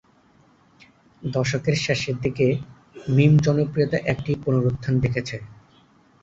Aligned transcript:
দশকের 1.23 1.75
শেষের 1.85 2.15
দিকে, 2.21 2.47
মিম 3.07 3.33
জনপ্রিয়তা 3.45 3.97
একটি 4.13 4.31
পুনরুত্থান 4.43 4.93
দেখেছে। 4.99 5.37